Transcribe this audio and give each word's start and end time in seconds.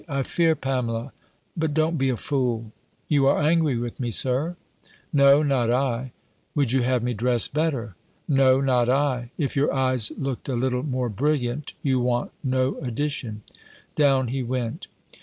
"I 0.07 0.23
fear, 0.23 0.55
Pamela 0.55 1.13
But 1.55 1.75
don't 1.75 1.99
be 1.99 2.09
a 2.09 2.17
fool." 2.17 2.71
"You 3.07 3.27
are 3.27 3.39
angry 3.39 3.77
with 3.77 3.99
me. 3.99 4.09
Sir?" 4.09 4.55
"No, 5.13 5.43
not 5.43 5.69
I." 5.69 6.11
"Would 6.55 6.71
you 6.71 6.81
have 6.81 7.03
me 7.03 7.13
dress 7.13 7.47
better?" 7.47 7.95
"No, 8.27 8.59
not 8.61 8.89
I. 8.89 9.29
If 9.37 9.55
your 9.55 9.71
eyes 9.71 10.11
looked 10.17 10.49
a 10.49 10.55
little 10.55 10.81
more 10.81 11.09
brilliant, 11.09 11.73
you 11.83 11.99
want 11.99 12.31
no 12.43 12.79
addition." 12.79 13.43
Down 13.93 14.29
he 14.29 14.41
went. 14.41 14.87